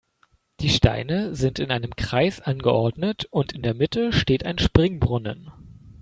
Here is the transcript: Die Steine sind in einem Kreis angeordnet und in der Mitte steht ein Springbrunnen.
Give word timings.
Die 0.61 0.69
Steine 0.69 1.35
sind 1.35 1.59
in 1.59 1.69
einem 1.69 1.95
Kreis 1.95 2.41
angeordnet 2.41 3.25
und 3.25 3.53
in 3.53 3.61
der 3.61 3.75
Mitte 3.75 4.11
steht 4.13 4.47
ein 4.47 4.57
Springbrunnen. 4.57 5.51